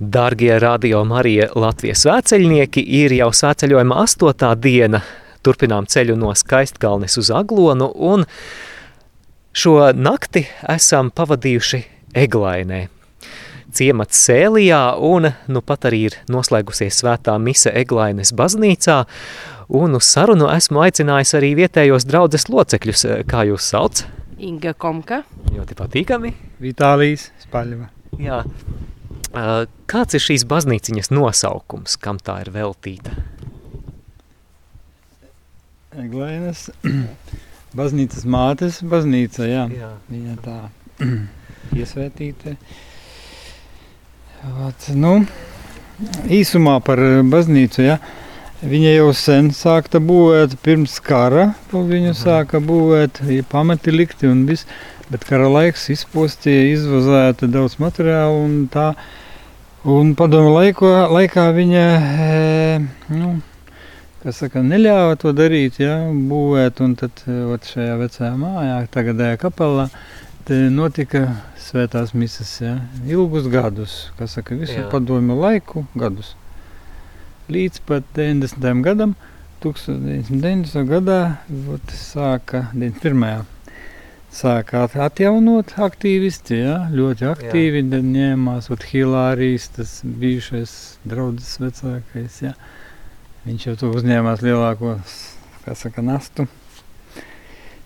Dārgie 0.00 0.54
radio 0.56 1.02
Marija 1.04 1.50
Latvijas 1.60 2.06
svēceļnieki 2.06 2.80
ir 3.02 3.12
jau 3.12 3.26
svēceļojuma 3.36 3.98
astotā 4.00 4.54
diena. 4.56 5.02
Turpinām 5.44 5.84
ceļu 5.92 6.14
no 6.16 6.30
Skaistkalnes 6.32 7.18
uz 7.20 7.28
Aglonu 7.36 7.90
un 8.08 8.24
šo 9.52 9.74
nakti 9.92 10.46
esam 10.72 11.10
pavadījuši 11.12 11.82
Eglainē. 12.16 12.86
Ciemats 13.76 14.22
Sēlijā 14.24 14.80
un 15.04 15.28
nu 15.52 15.60
pat 15.60 15.84
arī 15.90 16.06
ir 16.08 16.16
noslēgusies 16.32 17.02
svētā 17.02 17.36
mise 17.36 17.68
Eglaines 17.68 18.32
baznīcā 18.32 19.02
un 19.68 20.00
uz 20.00 20.08
sarunu 20.08 20.48
esmu 20.54 20.80
aicinājis 20.86 21.36
arī 21.36 21.52
vietējos 21.60 22.08
draudzes 22.08 22.48
locekļus. 22.48 23.04
Kā 23.28 23.44
jūs 23.52 23.68
sauc? 23.68 24.06
Inga 24.40 24.72
Komka. 24.72 25.26
Ļoti 25.52 25.76
patīkami. 25.76 26.32
Vitālijas 26.64 27.28
Spaļva. 27.44 27.92
Jā, 28.16 28.46
Kāds 29.30 30.16
ir 30.18 30.22
šīs 30.24 30.44
baznīciņas 30.50 31.12
nosaukums, 31.14 31.94
kam 32.02 32.18
tā 32.18 32.40
ir 32.42 32.50
veltīta? 32.54 33.14
Eglainas 35.94 36.68
baznīcas 37.78 38.26
mātes 38.26 38.80
baznīca, 38.82 39.46
jā. 39.46 39.66
jā. 39.74 39.90
Viņa 40.10 40.34
tā 40.42 40.56
iesvētīta. 41.78 42.56
Vat, 44.40 44.88
nu, 44.96 45.12
īsumā 46.32 46.78
par 46.82 47.02
baznīcu, 47.30 47.84
jā. 47.86 48.00
Viņa 48.60 48.90
jau 48.92 49.12
sen 49.16 49.46
sākta 49.56 50.02
būvēt, 50.04 50.58
pirms 50.60 50.98
kara 51.00 51.54
viņu 51.72 52.10
sāka 52.12 52.58
būvēt, 52.60 53.22
pamati 53.48 53.94
likti 53.94 54.28
un 54.28 54.42
viss. 54.44 54.68
Bet 55.10 55.24
kara 55.26 55.48
laiks 55.48 55.88
izpostīja, 55.90 56.66
izvazēta 56.74 57.48
daudz 57.50 57.78
materiālu 57.80 58.42
un 58.44 58.58
tā. 58.70 58.90
Un 59.88 60.12
padomu 60.12 60.52
laiku, 60.52 60.84
laikā 61.08 61.46
viņa 61.56 61.84
e, 62.26 62.74
nu, 63.16 63.30
saka, 64.28 64.60
neļāva 64.60 65.16
to 65.22 65.32
darīt, 65.32 65.80
ja, 65.80 65.96
būvēt. 66.12 66.84
Un 66.84 66.98
tad 67.00 67.24
ot, 67.26 67.64
šajā 67.64 67.96
vecajā 68.02 68.34
mājā, 68.38 68.76
tagadējā 68.92 69.40
kapelā, 69.40 69.88
notika 70.76 71.24
svētās 71.64 72.12
misas 72.12 72.52
ja, 72.60 72.76
ilgus 73.08 73.48
gadus, 73.48 73.96
kas 74.20 74.36
saka, 74.36 74.60
visu 74.60 74.82
Jā. 74.82 74.86
padomu 74.92 75.40
laiku 75.40 75.86
gadus. 75.96 76.34
Līdz 77.50 77.80
pat 77.88 78.04
90. 78.14 78.82
gadam, 78.86 79.16
1990. 79.64 80.84
gadā, 80.86 81.22
ot, 81.74 81.96
sāka 81.98 82.68
91 82.74 83.48
sāka 84.30 84.84
atjaunot 84.86 85.74
aktīvisti, 85.82 86.60
ja, 86.62 86.76
ļoti 86.94 87.26
aktīvi 87.26 87.82
jā. 87.82 88.00
ņēmās, 88.06 88.70
ot 88.70 88.86
Hilārijas, 88.92 89.66
tas 89.74 89.96
bijušais 90.04 90.74
draudzes 91.08 91.58
vecākais, 91.62 92.38
ja. 92.44 92.54
Viņš 93.48 93.66
jau 93.66 93.76
to 93.80 93.90
uzņēmās 93.96 94.44
lielāko, 94.44 94.98
kā 95.64 95.74
saka, 95.78 96.04
nastu. 96.04 96.46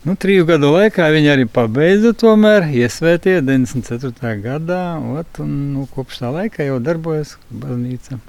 Nu, 0.05 0.19
triju 0.21 0.45
gadu 0.45 0.75
laikā 0.75 1.07
viņi 1.15 1.33
arī 1.33 1.49
pabeidza 1.49 2.13
tomēr, 2.21 2.69
iesvētie 2.77 3.39
94. 3.41 4.35
gadā, 4.45 4.83
ot, 5.17 5.41
un 5.41 5.57
nu, 5.73 5.89
kopš 5.95 6.21
tā 6.27 6.35
laika 6.35 6.67
jau 6.67 6.77
darbojas 6.85 7.39
baznīca. 7.49 8.21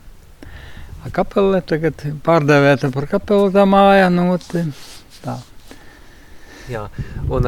Kapele 1.13 1.59
tagad 1.61 2.01
pārdēvēta 2.25 2.89
par 2.93 3.05
kapelu 3.09 3.51
tā 3.53 3.65
māja, 3.69 4.07
nu, 4.13 4.37
tā. 5.21 5.35
Jā, 6.65 6.87
un 7.29 7.45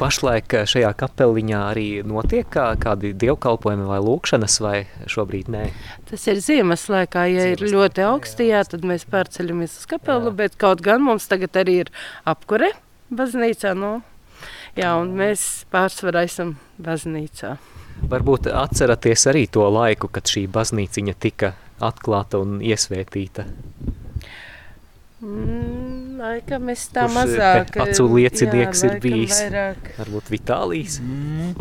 pašlaik 0.00 0.56
šajā 0.66 0.88
kapeliņā 0.98 1.60
arī 1.68 1.84
notiek 2.02 2.48
kā, 2.50 2.64
kādi 2.82 3.12
dievkalpojumi 3.14 3.86
vai 3.86 4.00
lūkšanas, 4.02 4.56
vai 4.64 4.80
šobrīd 5.06 5.52
nē? 5.54 5.68
Tas 6.10 6.26
ir 6.26 6.42
ziemas 6.42 6.88
laikā, 6.90 7.28
ja 7.30 7.46
ziemas 7.46 7.62
ir 7.62 7.76
ļoti 7.76 8.06
augsti, 8.08 8.48
jā, 8.50 8.64
tad 8.66 8.82
mēs 8.90 9.06
pārceļamies 9.12 9.78
uz 9.78 9.86
kapelu, 9.94 10.32
jā. 10.32 10.36
bet 10.42 10.58
kaut 10.58 10.82
gan 10.82 11.06
mums 11.06 11.30
tagad 11.30 11.62
arī 11.62 11.78
ir 11.84 11.94
apkure 12.26 12.72
baznīcā, 13.14 13.76
nu, 13.78 14.00
jā, 14.74 14.96
un 14.98 15.14
mēs 15.14 15.46
pārsvarā 15.70 16.26
esam 16.26 16.56
baznīcā. 16.82 17.54
Varbūt 18.06 18.50
atceraties 18.52 19.24
arī 19.30 19.46
to 19.50 19.64
laiku, 19.72 20.10
kad 20.12 20.28
šī 20.28 20.44
baznīciņa 20.52 21.14
tika 21.18 21.54
atklāta 21.82 22.38
un 22.42 22.60
iesvētīta? 22.64 23.46
Mm, 25.24 26.18
laikam 26.20 26.68
es 26.70 26.84
tā 26.92 27.06
Kurš 27.06 27.14
eh, 27.14 27.16
mazāk. 27.16 27.72
Acu 27.86 28.06
liecinieks 28.12 28.84
jā, 28.84 28.90
ir 28.90 29.00
bijis. 29.02 29.40
Vairāk. 29.40 29.90
Varbūt 29.96 30.30
Vitālijs. 30.34 31.00
Mm. 31.00 31.54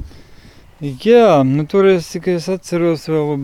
Jā, 1.05 1.39
nu 1.47 1.63
tur 1.71 1.87
es 1.87 2.09
tikai 2.11 2.35
es 2.35 2.49
atceros 2.51 3.07
vēl 3.07 3.39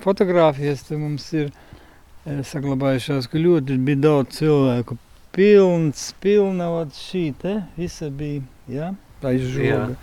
fotogrāfijas, 0.00 0.86
te 0.88 0.96
mums 0.96 1.28
ir 1.36 1.50
eh, 1.50 2.40
saglabājušās, 2.48 3.28
ka 3.28 3.42
ļoti 3.42 3.76
bija 3.84 4.00
daudz 4.08 4.40
cilvēku. 4.40 4.96
Pilns, 5.36 6.08
pilna 6.24 6.70
vat 6.72 6.96
šī 6.96 7.26
te, 7.38 7.58
visa 7.76 8.08
bija, 8.10 8.42
jā, 8.66 8.88
aiz 9.28 9.44
žoga. 9.52 10.00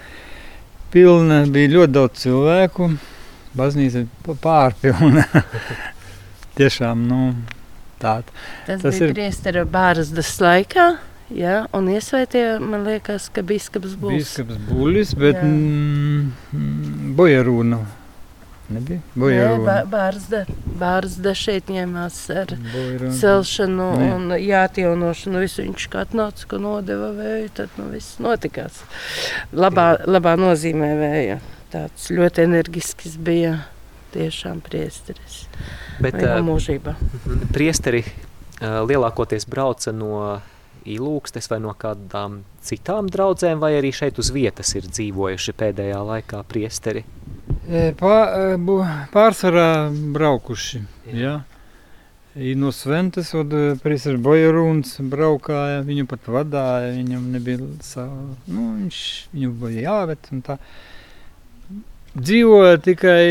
Pilna, 0.93 1.41
bija 1.51 1.73
ļoti 1.73 1.93
daudz 1.97 2.21
cilvēku, 2.23 2.89
baznīca 3.57 4.05
pārpilna. 4.43 5.25
Tiešām, 6.57 7.03
nu, 7.09 7.19
tāda. 8.01 8.31
Tas, 8.65 8.81
tas 8.81 8.95
bija 8.95 9.09
ir 9.09 9.15
priestera 9.17 9.65
bārzdas 9.67 10.31
laikā. 10.41 10.87
Jā, 11.35 11.65
un 11.75 11.89
iesvētīja, 11.91 12.55
man 12.63 12.85
liekas, 12.87 13.27
ka 13.35 13.43
biskups 13.43 13.97
būs. 13.99 14.15
Biskups 14.15 14.61
būlis, 14.69 15.11
bet 15.19 15.41
mm, 15.43 16.29
mm, 16.55 17.09
bojarūna. 17.19 17.81
Nebija. 18.67 18.99
Nē, 19.15 19.75
bārzda, 19.87 20.41
bārzda 20.79 21.31
šeit 21.37 21.69
ņēmās 21.71 22.17
ar 22.35 22.51
bojarūna. 22.57 23.13
celšanu 23.15 23.87
Nē. 23.95 24.09
un 24.15 24.35
jāatjaunošanu. 24.43 25.43
Visu 25.45 25.63
viņš 25.63 25.87
kā 25.93 26.03
atnāca, 26.03 26.49
ka 26.51 26.59
nodeva 26.59 27.13
vēju, 27.15 27.53
tad 27.61 27.79
nu 27.79 27.87
viss 27.93 28.19
notikās. 28.23 28.81
Labā, 29.55 29.93
labā 30.03 30.35
nozīmē 30.39 30.91
vēja. 30.99 31.39
Tāds 31.71 32.09
ļoti 32.11 32.43
energisks 32.43 33.15
bija 33.19 33.61
tiešām 34.15 34.59
priesteris. 34.63 35.45
Bet 36.03 36.19
uh, 36.19 36.37
mūžībā. 36.43 36.95
Priesteri 37.55 38.03
lielākoties 38.61 39.45
brauca 39.49 39.93
no 39.93 40.41
ilūkstes 40.87 41.49
vai 41.51 41.59
no 41.63 41.73
kādām 41.77 42.41
citām 42.63 43.09
draudzēm, 43.11 43.59
vai 43.59 43.75
arī 43.77 43.91
šeit 43.95 44.19
uz 44.21 44.31
vietas 44.33 44.73
ir 44.75 44.87
dzīvojuši 44.87 45.55
pēdējā 45.59 45.99
laikā 46.11 46.43
priesteri? 46.47 47.03
Pār, 47.99 48.57
pārsvarā 49.11 49.69
braukuši, 50.15 50.81
jā. 51.11 51.17
jā. 51.19 51.35
No 52.55 52.69
Sventes, 52.71 53.33
od 53.35 53.51
priesteris 53.81 54.21
Bojaruns 54.21 54.93
braukāja, 55.01 55.81
viņu 55.87 56.05
pat 56.07 56.29
vadāja, 56.29 56.93
viņam 56.93 57.25
nebija 57.33 57.65
savu, 57.83 58.37
nu, 58.45 58.67
viņš, 58.77 58.99
viņu 59.33 59.55
bija 59.63 60.05
tā. 60.45 60.59
Dzīvoja 62.17 62.77
tikai 62.85 63.25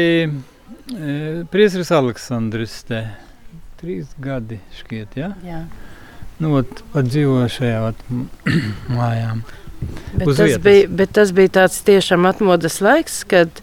Priesteris 1.51 1.91
Aleksandrs 1.95 2.81
te 2.87 3.01
trīs 3.81 4.11
gadi 4.23 4.61
šķiet, 4.79 5.17
ja? 5.19 5.33
Jā. 5.47 5.65
Nu, 6.43 6.53
ot, 6.61 6.83
pat 6.93 7.09
dzīvo 7.09 7.45
šajā 7.51 7.81
ot, 7.89 8.03
mājām. 8.99 9.43
Bet 10.17 10.29
tas, 10.29 10.41
vietas. 10.41 10.63
bija, 10.65 10.89
bet 11.01 11.13
tas 11.17 11.33
bija 11.37 11.53
tāds 11.61 11.81
tiešām 11.87 12.29
atmodas 12.29 12.79
laiks, 12.85 13.23
kad 13.29 13.63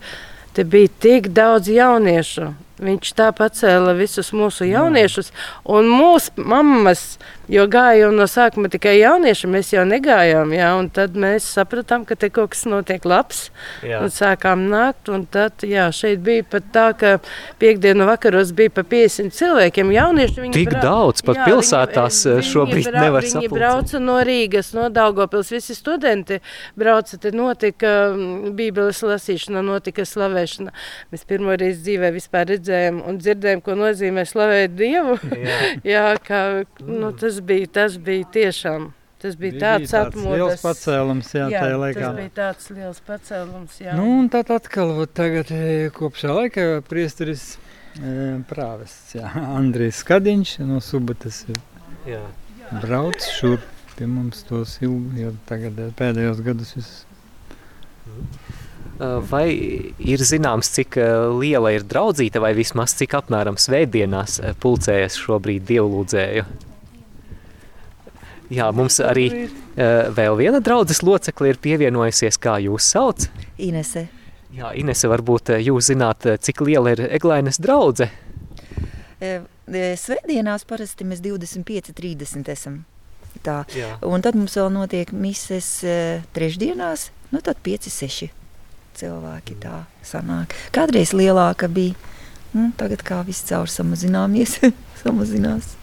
te 0.53 0.63
bija 0.63 0.87
tik 0.99 1.27
daudz 1.33 1.67
jauniešu. 1.69 2.53
Viņš 2.83 3.13
tā 3.15 3.29
pacēla 3.35 3.93
visus 3.95 4.33
mūsu 4.35 4.67
jauniešus, 4.67 5.31
un 5.71 5.87
mūsu 5.91 6.43
mammas 6.43 7.17
Jo 7.51 7.65
gāja 7.67 8.05
jau 8.05 8.11
no 8.15 8.23
sākuma 8.23 8.69
tikai 8.71 8.93
jaunieši, 9.01 9.49
mēs 9.51 9.73
jau 9.73 9.81
negājām. 9.83 10.53
Jā, 10.55 10.69
tad 10.95 11.17
mēs 11.19 11.43
sapratām, 11.57 12.05
ka 12.07 12.15
te 12.15 12.29
kaut 12.31 12.53
kas 12.53 12.63
notiek 12.71 13.03
labs. 13.03 13.49
Jā. 13.83 13.99
Un 13.99 14.13
sākām 14.13 14.63
nākt. 14.71 15.11
Tad 15.33 15.65
jā, 15.67 15.89
šeit 15.91 16.21
bija 16.23 16.45
pat 16.47 16.69
tā, 16.71 16.85
ka 16.95 17.11
piekdienu 17.59 18.07
vakaros 18.07 18.53
bija 18.55 18.71
pa 18.71 18.85
50 18.87 19.35
cilvēkiem. 19.35 19.91
Jaunieši 19.91 20.39
viņi 20.39 20.55
Tik 20.55 20.71
brauc, 20.71 20.85
daudz, 20.85 21.25
pat 21.27 21.41
jā, 21.41 21.47
pilsētās 21.49 22.21
viņi, 22.23 22.37
eh, 22.39 22.47
šobrīd 22.47 22.87
viņi 22.87 22.93
nevar 22.95 23.27
sapulcēt. 23.27 23.51
Viņi 23.51 23.59
brauca 23.59 24.01
no 24.05 24.17
Rīgas, 24.29 24.71
no 24.77 24.87
Daugopils, 24.95 25.51
visi 25.51 25.75
studenti 25.75 26.39
brauca. 26.79 27.19
Te 27.19 27.33
notika 27.35 27.93
mm, 28.13 28.55
bībeles 28.55 29.03
lasīšana, 29.03 29.65
notika 29.67 30.07
slavēšana. 30.07 30.71
Mēs 31.11 31.27
pirmoreiz 31.27 31.83
dzīvē 31.83 32.15
vispār 32.15 32.53
redzējām 32.55 32.72
un 33.03 33.19
dzirdējām, 33.19 33.61
ko 33.65 33.75
nozīmē 33.79 34.23
slavēt 34.29 34.77
Dievu. 34.79 35.19
Jā, 35.35 35.59
jā 35.95 36.05
kā, 36.23 36.41
nu, 36.87 37.11
tas 37.11 37.33
tas 37.33 37.41
bija, 37.41 37.67
tas 37.67 37.97
bija 37.97 38.25
tiešām. 38.33 38.91
Tas 39.23 39.37
bija, 39.39 39.53
bija 39.53 39.61
tāds, 39.61 39.93
atmodas. 39.95 40.33
liels 40.35 40.63
pacēlums, 40.65 41.29
jā, 41.33 41.45
jā 41.53 41.61
tajā 41.63 41.77
laikā. 41.79 42.01
Tas 42.01 42.17
bija 42.17 42.31
tāds 42.35 42.71
liels 42.75 42.99
pacēlums, 43.07 43.77
jā. 43.79 43.93
Nu, 43.95 44.07
un 44.19 44.27
tad 44.29 44.51
atkal, 44.51 44.91
tagad 45.07 45.53
e, 45.55 45.89
kopš 45.95 46.25
šā 46.25 46.35
laika 46.35 46.65
priesteris 46.89 47.45
e, 47.55 48.41
prāvests, 48.49 49.15
jā, 49.15 49.31
Andrijs 49.57 50.01
Skadiņš 50.03 50.57
no 50.67 50.81
Subatas 50.83 51.45
jā. 52.09 52.19
brauc 52.83 53.23
šur 53.37 53.63
pie 53.95 54.09
mums 54.09 54.43
tos 54.49 54.75
ilgu, 54.83 55.15
jau 55.23 55.31
tagad 55.47 55.79
e, 55.79 55.87
pēdējos 55.97 56.43
gadus 56.43 56.75
visus. 56.75 56.99
Mm. 58.03 58.62
Vai 59.29 59.47
ir 59.97 60.21
zināms, 60.21 60.69
cik 60.75 60.95
liela 61.41 61.71
ir 61.73 61.83
draudzīta, 61.89 62.39
vai 62.43 62.53
vismaz 62.55 62.93
cik 62.99 63.15
apmēram 63.17 63.57
svētdienās 63.59 64.37
pulcējas 64.61 65.17
šobrīd 65.17 65.65
dievlūdzēju? 65.71 66.45
Jā, 68.53 68.67
mums 68.75 68.99
arī 69.01 69.25
uh, 69.33 70.11
vēl 70.13 70.37
viena 70.37 70.59
draudzes 70.61 71.01
locekle 71.01 71.53
ir 71.53 71.59
pievienojusies, 71.63 72.37
kā 72.37 72.59
jūs 72.61 72.91
sauc? 72.93 73.25
Inese. 73.57 74.05
Jā, 74.53 74.69
Inese, 74.77 75.09
varbūt 75.09 75.55
jūs 75.57 75.89
zināt, 75.89 76.27
cik 76.45 76.61
liela 76.61 76.93
ir 76.93 77.01
Eglainas 77.17 77.57
draudze? 77.63 78.11
Svētdienās 79.17 80.67
parasti 80.69 81.07
mēs 81.07 81.23
25-30 81.25 82.53
esam. 82.53 82.83
Tā. 83.41 83.63
Jā. 83.73 83.95
Un 84.05 84.21
tad 84.21 84.37
mums 84.37 84.53
vēl 84.59 84.69
notiek 84.75 85.09
mises 85.15 85.79
trešdienās, 86.37 87.09
nu 87.33 87.41
tad 87.41 87.57
5-6 87.65 88.42
cilvēki 88.99 89.59
tā 89.63 89.83
sanāk. 90.05 90.55
Kādreiz 90.75 91.13
lielāka 91.15 91.69
bija, 91.71 91.95
nu, 92.53 92.71
tagad 92.79 93.03
kā 93.05 93.21
viss 93.27 93.45
caur 93.49 93.71
samazināmies, 93.71 94.59
samazinās. 95.03 95.75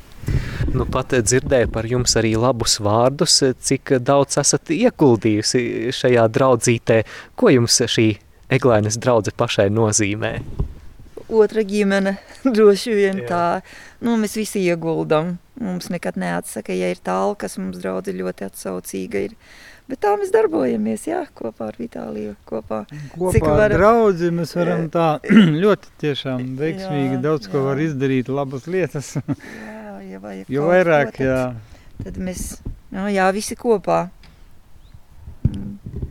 Nu, 0.71 0.85
pat 0.87 1.15
dzirdēju 1.17 1.71
par 1.73 1.89
jums 1.89 2.15
arī 2.21 2.35
labus 2.39 2.77
vārdus, 2.85 3.41
cik 3.67 3.97
daudz 4.05 4.39
esat 4.43 4.71
ieguldījusi 4.77 5.93
šajā 5.97 6.27
draudzītē. 6.31 7.01
Ko 7.35 7.51
jums 7.51 7.81
šī 7.91 8.13
Eglainas 8.53 8.99
draudze 9.01 9.33
pašai 9.35 9.71
nozīmē? 9.73 10.35
Otra 11.31 11.63
ģimene 11.67 12.17
droši 12.57 12.95
vien 12.97 13.23
Jā. 13.23 13.29
tā. 13.29 13.45
Nu, 14.03 14.17
mēs 14.21 14.37
visi 14.39 14.65
ieguldam. 14.67 15.37
Mums 15.61 15.91
nekad 15.93 16.17
neatsaka, 16.21 16.73
ja 16.73 16.89
ir 16.91 17.03
tālu, 17.05 17.37
kas 17.39 17.59
mums 17.61 17.81
draudzi 17.83 18.17
ļoti 18.17 18.47
atsaucīga 18.49 19.27
ir. 19.29 19.35
Bet 19.91 20.01
tā 20.05 20.13
mēs 20.17 20.31
darbojamies, 20.31 21.09
jā, 21.09 21.25
kopā 21.35 21.73
ar 21.73 21.77
Vitāliju. 21.81 22.37
Kopā, 22.47 22.85
kopā 23.17 23.33
Cik 23.35 23.47
var... 23.47 23.65
ar 23.65 23.75
draudzi 23.75 24.31
mēs 24.35 24.55
varam 24.55 24.87
tā 24.93 25.09
ļoti 25.65 25.91
tiešām 26.03 26.45
veiksmīgi 26.61 27.17
jā, 27.17 27.23
daudz 27.25 27.51
ko 27.51 27.59
jā. 27.59 27.65
var 27.67 27.83
izdarīt, 27.83 28.31
labas 28.31 28.69
lietas. 28.71 29.17
jā, 29.19 29.97
ja 30.07 30.37
jo 30.47 30.71
vairāk, 30.71 31.11
ko, 31.11 31.19
tad, 31.19 31.27
jā. 31.27 32.05
Tad 32.07 32.23
mēs, 32.23 32.45
nu, 32.95 33.09
jā, 33.11 33.27
visi 33.35 33.59
kopā. 33.59 34.05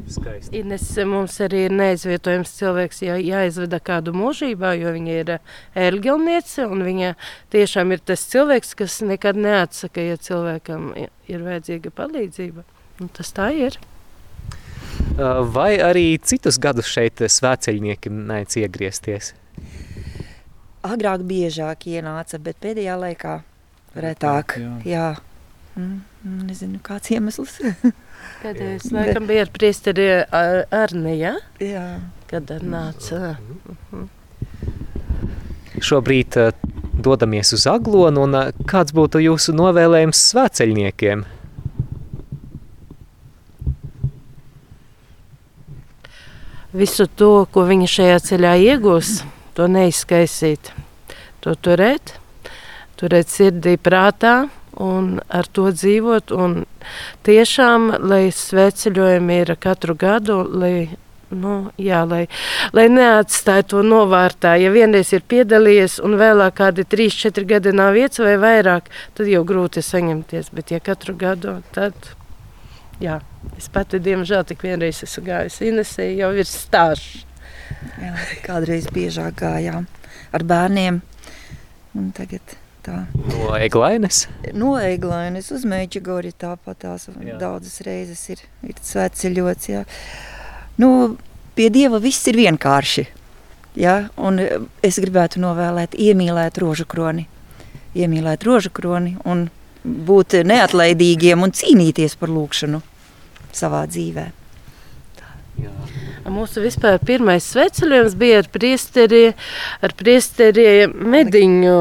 Skaisti. 0.10 0.62
Ines 0.62 0.86
mums 1.06 1.36
arī 1.46 1.66
ir 1.68 1.76
neizvietojams 1.76 2.52
cilvēks, 2.58 3.04
ja 3.06 3.18
jāizveda 3.22 3.78
kādu 3.84 4.14
mūžībā, 4.18 4.74
jo 4.80 4.94
viņa 4.96 5.18
ir 5.22 5.32
ērgilniece, 5.78 6.66
un 6.66 6.82
viņa 6.88 7.14
tiešām 7.54 7.94
ir 7.94 8.02
tas 8.02 8.26
cilvēks, 8.32 8.74
kas 8.80 9.00
nekad 9.06 9.38
neatsaka, 9.38 10.02
ja 10.02 10.18
cilvēkam 10.18 10.92
ir 10.98 11.46
vajadzīga 11.46 11.94
palīdzība. 11.94 12.66
Un 13.00 13.14
tas 13.16 13.32
tā 13.36 13.52
ir. 13.56 13.78
Vai 15.54 15.74
arī 15.84 16.18
citus 16.24 16.58
gadus 16.62 16.90
šeit 16.90 17.22
svēceļnieki 17.22 18.12
mēdz 18.12 18.60
iegriezties? 18.64 19.34
Agrāk 20.90 21.24
biežāk 21.28 21.90
ienāca, 21.92 22.40
bet 22.42 22.60
pēdējā 22.64 22.96
laikā 23.00 23.40
retāk. 24.00 24.58
Jā. 24.58 24.76
jā. 24.88 25.08
Mm, 25.76 26.02
nezinu, 26.48 26.80
kāds 26.84 27.12
iemesls. 27.14 27.60
Pēdējais 28.40 28.92
laikam 28.96 29.28
bija 29.28 29.44
ar 29.46 29.52
priesteri 29.52 30.08
ar, 30.24 30.64
Arni, 30.72 31.18
ja? 31.20 31.36
Jā. 31.64 31.88
Kad 32.30 32.52
nāca. 32.62 33.36
Mhm. 33.90 34.08
Šobrīd 35.80 36.36
uh, 36.40 36.54
dodamies 36.94 37.54
uz 37.56 37.66
Aglonu, 37.70 38.26
un 38.28 38.36
uh, 38.36 38.50
kāds 38.68 38.94
būtu 38.96 39.22
jūsu 39.24 39.56
novēlējums 39.56 40.22
svēceļniekiem? 40.32 41.26
Visu 46.80 47.08
to, 47.18 47.48
ko 47.50 47.64
viņi 47.66 47.88
šajā 47.90 48.18
ceļā 48.28 48.54
iegūs, 48.62 49.24
to 49.58 49.66
neizskaisīt, 49.72 50.70
to 51.42 51.56
turēt, 51.58 52.14
turēt 53.00 53.32
sirdī 53.34 53.74
prātā, 53.82 54.50
un 54.80 55.20
ar 55.28 55.48
to 55.52 55.70
dzīvot. 55.76 56.34
Un 56.34 56.64
tiešām, 57.28 57.92
lai 58.10 58.30
sveceļojumi 58.34 59.40
ir 59.44 59.54
katru 59.62 59.96
gadu, 60.00 60.40
lai, 60.48 60.90
nu, 61.30 61.56
jā, 61.80 62.02
lai, 62.10 62.24
lai 62.76 62.88
neatstāj 62.92 63.66
to 63.74 63.84
novārtā. 63.86 64.56
Ja 64.62 64.72
vienreiz 64.74 65.12
ir 65.16 65.26
piedalījies 65.30 66.00
un 66.06 66.18
vēlāk 66.20 66.58
kādi 66.62 66.88
3-4 66.90 67.48
gadi 67.50 67.76
nav 67.76 67.94
vietas 67.98 68.24
vai 68.24 68.38
vairāk, 68.42 68.90
tad 69.20 69.32
jau 69.32 69.44
grūti 69.48 69.84
saņemties. 69.86 70.54
Bet 70.56 70.74
ja 70.76 70.82
katru 70.84 71.18
gadu, 71.20 71.60
tad 71.76 72.14
jā, 73.04 73.20
es 73.60 73.70
pati 73.72 74.02
diemžēl 74.04 74.48
tik 74.48 74.64
vienreiz 74.68 75.04
esmu 75.06 75.28
gājusi 75.28 75.74
Inesē, 75.74 76.10
jau 76.18 76.32
ir 76.36 76.48
stāžs. 76.50 77.26
Jā, 78.00 78.16
kādreiz 78.42 78.88
biežāk 78.92 79.44
gājām 79.44 79.86
ar 80.34 80.44
bērniem 80.50 80.98
un 81.98 82.10
tagad 82.18 82.58
Tā. 82.90 83.04
No 83.30 83.54
Eglainas? 83.54 84.24
No 84.58 84.74
Eglainas 84.82 85.52
uz 85.54 85.66
Meģigori 85.70 86.32
tāpat 86.34 86.82
tās 86.86 87.06
jā. 87.12 87.36
daudzas 87.38 87.84
reizes 87.86 88.24
ir, 88.34 88.42
ir 88.66 88.80
sveceļots. 88.82 89.70
Jā. 89.70 89.84
Nu, 90.82 91.18
pie 91.58 91.70
Dieva 91.74 92.00
viss 92.02 92.26
ir 92.32 92.40
vienkārši. 92.40 93.06
Ja? 93.78 94.00
Un 94.18 94.42
es 94.42 94.98
gribētu 95.02 95.42
novēlēt, 95.44 95.94
iemīlēt 96.00 96.58
rožu 96.64 96.88
kroni. 96.90 97.28
Iemīlēt 97.98 98.46
rožu 98.48 98.74
kroni 98.74 99.16
un 99.30 99.48
būt 99.84 100.40
neatlaidīgiem 100.50 101.46
un 101.46 101.54
cīnīties 101.56 102.18
par 102.20 102.34
lūkšanu 102.34 102.82
savā 103.56 103.86
dzīvē. 103.90 104.28
Jā. 105.60 105.72
Mūsu 106.30 106.62
vispār 106.64 107.00
pirmais 107.06 107.46
sveceļojums 107.54 108.16
bija 108.20 108.42
ar 108.44 108.50
priesteri, 108.54 109.24
ar 109.84 109.96
priesteri 109.98 110.70
mediņu 110.90 111.80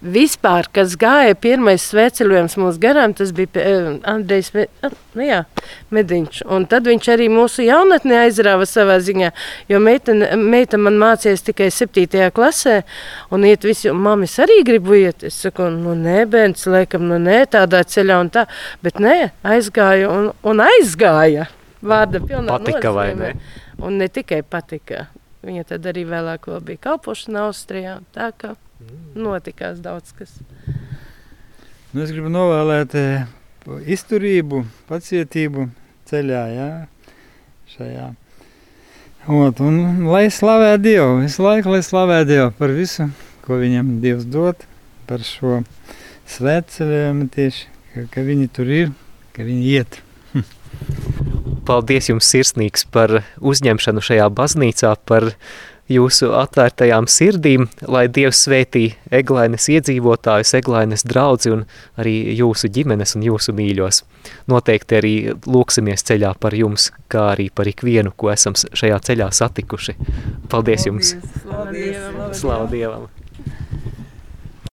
Vispār, 0.00 0.64
kas 0.72 0.94
gāja 0.96 1.34
pirmais 1.36 1.82
sveceļojums 1.90 2.54
mums 2.56 2.78
garām, 2.80 3.12
tas 3.12 3.34
bija 3.36 3.60
uh, 3.60 3.88
Andrejs 4.08 4.48
nu 5.12 5.26
jā, 5.26 5.42
Mediņš. 5.92 6.38
Un 6.48 6.64
tad 6.70 6.86
viņš 6.88 7.08
arī 7.12 7.26
mūsu 7.28 7.66
jaunatni 7.66 8.16
aizrāva 8.16 8.64
savā 8.64 8.96
ziņā, 9.04 9.28
jo 9.68 9.80
meita, 9.84 10.14
meita 10.40 10.80
man 10.80 10.96
mācījās 11.02 11.44
tikai 11.44 11.68
7. 11.76 12.30
klasē, 12.32 12.78
un 13.28 13.44
iet 13.44 13.66
visi, 13.68 13.90
un 13.92 14.00
mamis 14.00 14.38
arī 14.40 14.62
gribu 14.64 14.96
iet. 15.02 15.26
Es 15.28 15.36
saku, 15.44 15.68
nu 15.74 15.92
nē, 15.98 16.24
bērns, 16.32 16.64
laikam, 16.72 17.04
nu 17.10 17.20
nē, 17.20 17.42
tādā 17.52 17.82
ceļā 17.84 18.22
un 18.24 18.32
tā, 18.32 18.46
bet 18.80 19.02
nē, 19.04 19.18
aizgāja 19.52 20.08
un, 20.08 20.30
un 20.40 20.64
aizgāja. 20.64 21.50
Vārda 21.84 22.24
pilnā 22.24 22.56
Patika 22.56 22.88
nozīmē. 22.88 22.96
vai 22.96 23.12
ne? 23.20 23.60
Un 23.84 24.00
ne 24.00 24.08
tikai 24.08 24.40
patika. 24.48 25.10
Viņa 25.44 25.68
tad 25.74 25.92
arī 25.92 26.08
vēlāk 26.08 26.48
bija 26.64 26.86
kalpošana 26.88 27.46
Austrijā, 27.50 28.00
tā 28.16 28.32
ka 28.36 28.56
notikās 29.16 29.80
daudz 29.82 30.14
kas. 30.16 30.32
Nu, 31.90 32.02
es 32.04 32.12
gribu 32.12 32.30
novēlēt 32.30 32.94
eh, 32.98 33.28
izturību, 33.90 34.64
pacietību 34.90 35.68
ceļā, 36.10 36.42
jā, 36.54 36.70
šajā. 37.74 38.10
Ot, 39.30 39.60
un 39.60 40.06
lai 40.08 40.28
slavē 40.32 40.76
Dievu, 40.80 41.20
visu 41.20 41.44
laiku, 41.44 41.74
lai 41.74 41.82
slavē 41.84 42.22
Dievu 42.28 42.52
par 42.56 42.72
visu, 42.72 43.10
ko 43.44 43.58
viņam 43.60 43.98
Dievs 44.00 44.24
dod, 44.30 44.62
par 45.10 45.24
šo 45.26 45.60
svētceļojumu 46.30 47.26
tieši, 47.34 47.66
ka, 47.92 48.06
ka 48.14 48.24
viņi 48.24 48.48
tur 48.54 48.70
ir, 48.72 48.94
ka 49.36 49.44
viņi 49.44 49.74
iet. 49.74 50.00
Paldies 51.68 52.08
jums 52.08 52.30
sirsnīgs 52.32 52.86
par 52.94 53.20
uzņemšanu 53.44 54.02
šajā 54.06 54.30
baznīcā, 54.34 54.94
par 55.04 55.32
jūsu 55.90 56.30
atvērtajām 56.38 57.08
sirdīm, 57.10 57.66
lai 57.90 58.06
Dievs 58.12 58.44
svētī 58.46 58.84
Eglainas 59.14 59.68
iedzīvotājus, 59.72 60.54
Eglainas 60.60 61.04
draudzi 61.08 61.52
un 61.54 61.64
arī 62.00 62.14
jūsu 62.38 62.70
ģimenes 62.72 63.16
un 63.18 63.26
jūsu 63.26 63.54
mīļos. 63.56 64.02
Noteikti 64.50 64.98
arī 65.00 65.14
lūksimies 65.46 66.06
ceļā 66.06 66.34
par 66.40 66.56
jums, 66.56 66.90
kā 67.10 67.30
arī 67.34 67.50
par 67.54 67.70
ikvienu, 67.70 68.14
ko 68.16 68.32
esam 68.34 68.56
šajā 68.56 69.00
ceļā 69.10 69.30
satikuši. 69.40 69.96
Paldies 70.50 70.86
jums! 70.86 71.16
Slavu 71.42 71.72
Dievam! 71.74 72.36
Slavu 72.42 72.70
Dievam. 72.74 73.08